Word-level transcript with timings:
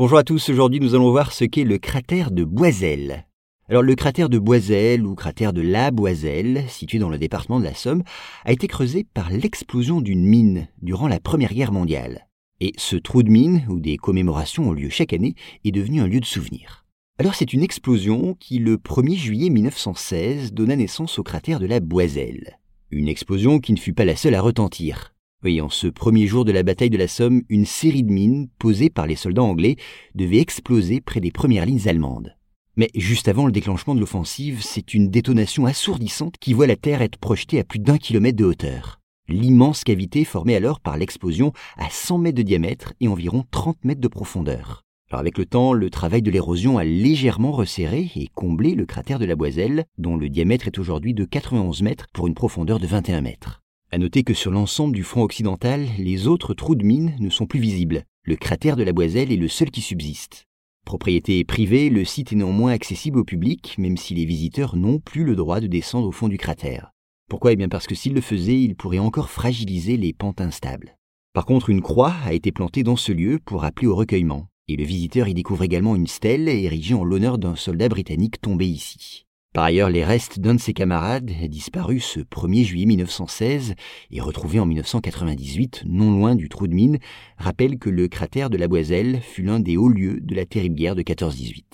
Bonjour 0.00 0.16
à 0.16 0.24
tous, 0.24 0.48
aujourd'hui 0.48 0.80
nous 0.80 0.94
allons 0.94 1.10
voir 1.10 1.30
ce 1.30 1.44
qu'est 1.44 1.62
le 1.62 1.76
cratère 1.76 2.30
de 2.30 2.42
Boiselle. 2.42 3.26
Alors 3.68 3.82
le 3.82 3.94
cratère 3.94 4.30
de 4.30 4.38
Boiselle 4.38 5.04
ou 5.04 5.14
cratère 5.14 5.52
de 5.52 5.60
la 5.60 5.90
Boiselle, 5.90 6.64
situé 6.68 6.98
dans 6.98 7.10
le 7.10 7.18
département 7.18 7.60
de 7.60 7.64
la 7.64 7.74
Somme, 7.74 8.02
a 8.46 8.52
été 8.52 8.66
creusé 8.66 9.04
par 9.04 9.28
l'explosion 9.28 10.00
d'une 10.00 10.24
mine 10.24 10.68
durant 10.80 11.06
la 11.06 11.20
Première 11.20 11.52
Guerre 11.52 11.72
mondiale. 11.72 12.28
Et 12.60 12.72
ce 12.78 12.96
trou 12.96 13.22
de 13.22 13.28
mine, 13.28 13.66
où 13.68 13.78
des 13.78 13.98
commémorations 13.98 14.70
ont 14.70 14.72
lieu 14.72 14.88
chaque 14.88 15.12
année, 15.12 15.34
est 15.66 15.70
devenu 15.70 16.00
un 16.00 16.06
lieu 16.06 16.20
de 16.20 16.24
souvenir. 16.24 16.86
Alors 17.18 17.34
c'est 17.34 17.52
une 17.52 17.62
explosion 17.62 18.34
qui, 18.40 18.58
le 18.58 18.78
1er 18.78 19.16
juillet 19.16 19.50
1916, 19.50 20.54
donna 20.54 20.76
naissance 20.76 21.18
au 21.18 21.22
cratère 21.22 21.60
de 21.60 21.66
la 21.66 21.80
Boiselle. 21.80 22.58
Une 22.90 23.08
explosion 23.08 23.58
qui 23.58 23.74
ne 23.74 23.78
fut 23.78 23.92
pas 23.92 24.06
la 24.06 24.16
seule 24.16 24.34
à 24.34 24.40
retentir. 24.40 25.12
Oui, 25.42 25.62
en 25.62 25.70
ce 25.70 25.86
premier 25.86 26.26
jour 26.26 26.44
de 26.44 26.52
la 26.52 26.62
bataille 26.62 26.90
de 26.90 26.98
la 26.98 27.08
Somme, 27.08 27.40
une 27.48 27.64
série 27.64 28.02
de 28.02 28.12
mines 28.12 28.48
posées 28.58 28.90
par 28.90 29.06
les 29.06 29.16
soldats 29.16 29.42
anglais 29.42 29.76
devait 30.14 30.36
exploser 30.36 31.00
près 31.00 31.20
des 31.20 31.30
premières 31.30 31.64
lignes 31.64 31.88
allemandes. 31.88 32.36
Mais 32.76 32.90
juste 32.94 33.26
avant 33.26 33.46
le 33.46 33.52
déclenchement 33.52 33.94
de 33.94 34.00
l'offensive, 34.00 34.60
c'est 34.60 34.92
une 34.92 35.08
détonation 35.08 35.64
assourdissante 35.64 36.36
qui 36.38 36.52
voit 36.52 36.66
la 36.66 36.76
Terre 36.76 37.00
être 37.00 37.16
projetée 37.16 37.58
à 37.58 37.64
plus 37.64 37.78
d'un 37.78 37.96
kilomètre 37.96 38.36
de 38.36 38.44
hauteur. 38.44 39.00
L'immense 39.28 39.82
cavité 39.82 40.26
formée 40.26 40.56
alors 40.56 40.78
par 40.78 40.98
l'explosion 40.98 41.54
à 41.78 41.88
100 41.88 42.18
mètres 42.18 42.36
de 42.36 42.42
diamètre 42.42 42.92
et 43.00 43.08
environ 43.08 43.44
30 43.50 43.82
mètres 43.84 44.00
de 44.02 44.08
profondeur. 44.08 44.82
Avec 45.10 45.38
le 45.38 45.46
temps, 45.46 45.72
le 45.72 45.88
travail 45.88 46.20
de 46.20 46.30
l'érosion 46.30 46.76
a 46.76 46.84
légèrement 46.84 47.52
resserré 47.52 48.10
et 48.14 48.28
comblé 48.34 48.74
le 48.74 48.84
cratère 48.84 49.18
de 49.18 49.24
la 49.24 49.36
Boiselle, 49.36 49.86
dont 49.96 50.18
le 50.18 50.28
diamètre 50.28 50.66
est 50.66 50.78
aujourd'hui 50.78 51.14
de 51.14 51.24
91 51.24 51.80
mètres 51.80 52.08
pour 52.12 52.26
une 52.26 52.34
profondeur 52.34 52.78
de 52.78 52.86
21 52.86 53.22
mètres. 53.22 53.59
À 53.92 53.98
noter 53.98 54.22
que 54.22 54.34
sur 54.34 54.52
l'ensemble 54.52 54.94
du 54.94 55.02
front 55.02 55.24
occidental, 55.24 55.84
les 55.98 56.28
autres 56.28 56.54
trous 56.54 56.76
de 56.76 56.84
mine 56.84 57.16
ne 57.18 57.28
sont 57.28 57.46
plus 57.46 57.58
visibles. 57.58 58.04
Le 58.22 58.36
cratère 58.36 58.76
de 58.76 58.84
la 58.84 58.92
Boiselle 58.92 59.32
est 59.32 59.36
le 59.36 59.48
seul 59.48 59.72
qui 59.72 59.80
subsiste. 59.80 60.44
Propriété 60.86 61.42
privée, 61.42 61.90
le 61.90 62.04
site 62.04 62.32
est 62.32 62.36
néanmoins 62.36 62.70
accessible 62.70 63.18
au 63.18 63.24
public, 63.24 63.74
même 63.78 63.96
si 63.96 64.14
les 64.14 64.26
visiteurs 64.26 64.76
n'ont 64.76 65.00
plus 65.00 65.24
le 65.24 65.34
droit 65.34 65.58
de 65.58 65.66
descendre 65.66 66.06
au 66.06 66.12
fond 66.12 66.28
du 66.28 66.38
cratère. 66.38 66.92
Pourquoi? 67.28 67.50
Eh 67.52 67.56
bien 67.56 67.68
parce 67.68 67.88
que 67.88 67.96
s'ils 67.96 68.14
le 68.14 68.20
faisaient, 68.20 68.62
ils 68.62 68.76
pourraient 68.76 69.00
encore 69.00 69.28
fragiliser 69.28 69.96
les 69.96 70.12
pentes 70.12 70.40
instables. 70.40 70.96
Par 71.32 71.44
contre, 71.44 71.68
une 71.68 71.82
croix 71.82 72.14
a 72.24 72.32
été 72.32 72.52
plantée 72.52 72.84
dans 72.84 72.96
ce 72.96 73.10
lieu 73.10 73.40
pour 73.44 73.64
appeler 73.64 73.88
au 73.88 73.96
recueillement, 73.96 74.46
et 74.68 74.76
le 74.76 74.84
visiteur 74.84 75.26
y 75.26 75.34
découvre 75.34 75.64
également 75.64 75.96
une 75.96 76.06
stèle 76.06 76.48
érigée 76.48 76.94
en 76.94 77.02
l'honneur 77.02 77.38
d'un 77.38 77.56
soldat 77.56 77.88
britannique 77.88 78.40
tombé 78.40 78.68
ici. 78.68 79.26
Par 79.52 79.64
ailleurs, 79.64 79.90
les 79.90 80.04
restes 80.04 80.38
d'un 80.38 80.54
de 80.54 80.60
ses 80.60 80.72
camarades, 80.72 81.32
disparu 81.48 81.98
ce 81.98 82.20
1er 82.20 82.62
juillet 82.62 82.86
1916 82.86 83.74
et 84.12 84.20
retrouvé 84.20 84.60
en 84.60 84.66
1998 84.66 85.82
non 85.86 86.12
loin 86.12 86.36
du 86.36 86.48
trou 86.48 86.68
de 86.68 86.74
mine, 86.74 87.00
rappellent 87.36 87.80
que 87.80 87.90
le 87.90 88.06
cratère 88.06 88.48
de 88.48 88.56
la 88.56 88.68
Boiselle 88.68 89.20
fut 89.20 89.42
l'un 89.42 89.58
des 89.58 89.76
hauts 89.76 89.88
lieux 89.88 90.20
de 90.20 90.36
la 90.36 90.46
terrible 90.46 90.76
guerre 90.76 90.94
de 90.94 91.02
14-18. 91.02 91.64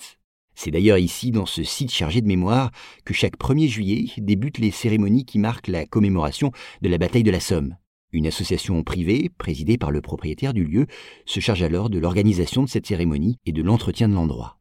C'est 0.55 0.71
d'ailleurs 0.71 0.97
ici, 0.97 1.29
dans 1.29 1.45
ce 1.45 1.63
site 1.63 1.91
chargé 1.91 2.21
de 2.21 2.27
mémoire, 2.27 2.71
que 3.05 3.13
chaque 3.13 3.37
1er 3.37 3.67
juillet 3.67 4.07
débutent 4.17 4.57
les 4.57 4.71
cérémonies 4.71 5.25
qui 5.25 5.37
marquent 5.37 5.67
la 5.67 5.85
commémoration 5.85 6.51
de 6.81 6.89
la 6.89 6.97
bataille 6.97 7.21
de 7.21 7.29
la 7.29 7.39
Somme. 7.39 7.77
Une 8.11 8.25
association 8.25 8.81
privée, 8.81 9.29
présidée 9.37 9.77
par 9.77 9.91
le 9.91 10.01
propriétaire 10.01 10.55
du 10.55 10.63
lieu, 10.63 10.87
se 11.27 11.39
charge 11.39 11.61
alors 11.61 11.91
de 11.91 11.99
l'organisation 11.99 12.63
de 12.63 12.69
cette 12.69 12.87
cérémonie 12.87 13.37
et 13.45 13.51
de 13.51 13.61
l'entretien 13.61 14.09
de 14.09 14.15
l'endroit. 14.15 14.57